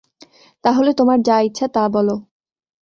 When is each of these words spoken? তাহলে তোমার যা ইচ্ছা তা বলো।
তাহলে 0.63 0.91
তোমার 0.93 1.17
যা 1.21 1.37
ইচ্ছা 1.41 1.67
তা 1.67 1.83
বলো। 1.89 2.15